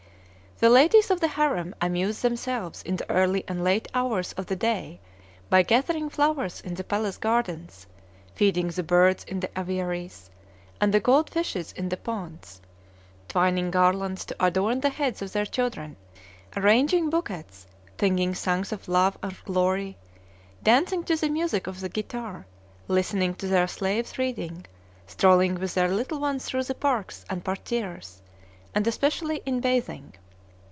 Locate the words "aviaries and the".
9.59-10.99